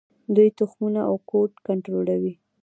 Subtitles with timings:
[0.35, 2.33] دوی تخمونه او کود کنټرولوي.